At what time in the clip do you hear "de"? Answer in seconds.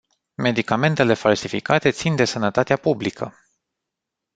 2.15-2.25